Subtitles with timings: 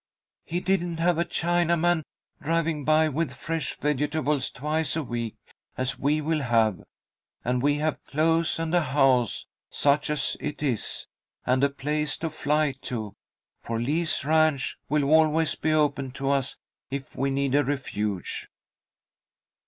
[0.45, 2.01] "He didn't have a Chinaman
[2.41, 5.35] driving by with fresh vegetables twice a week,
[5.77, 6.81] as we will have,
[7.45, 11.05] and we have clothes, and a house, such as it is,
[11.45, 13.13] and a place to fly to,
[13.61, 16.57] for Lee's Ranch will always be open to us
[16.89, 18.49] if we need a refuge."